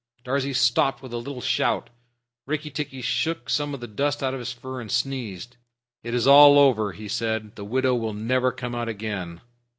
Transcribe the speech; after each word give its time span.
Darzee 0.23 0.51
stopped 0.51 1.03
with 1.03 1.13
a 1.13 1.17
little 1.17 1.41
shout. 1.41 1.91
Rikki 2.47 2.71
tikki 2.71 3.03
shook 3.03 3.51
some 3.51 3.75
of 3.75 3.81
the 3.81 3.87
dust 3.87 4.23
out 4.23 4.33
of 4.33 4.39
his 4.39 4.51
fur 4.51 4.81
and 4.81 4.91
sneezed. 4.91 5.57
"It 6.01 6.15
is 6.15 6.25
all 6.25 6.57
over," 6.57 6.91
he 6.93 7.07
said. 7.07 7.55
"The 7.55 7.65
widow 7.65 7.93
will 7.93 8.13
never 8.15 8.51
come 8.51 8.73
out 8.73 8.89
again." 8.89 9.41